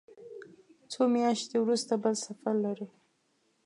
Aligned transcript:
څو 0.91 1.01
میاشتې 1.15 1.55
وروسته 1.59 1.93
بل 2.03 2.15
سفر 2.25 2.53
لرو. 2.65 2.87